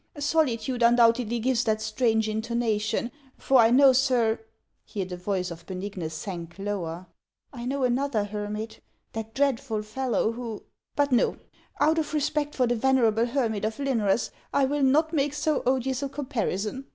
[0.17, 4.39] Solitude undoubtedly gives that strange intonation; for I know, sir,"—
[4.83, 7.05] here the voice of Benignus sank lower,—
[7.53, 8.79] "I know another hermit,
[9.13, 10.63] that dreadful fellow who—
[10.95, 11.37] But no;
[11.79, 16.01] out of respect for the venerable hermit of Lynrass I will not make so odious
[16.01, 16.85] a comparison.